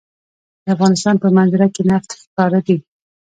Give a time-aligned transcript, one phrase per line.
[0.63, 2.77] د افغانستان په منظره کې نفت ښکاره دي.